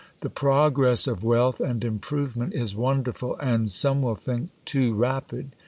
[0.21, 5.51] The progress of wealth and improve ment is wonderful, and, some will think, too rapid.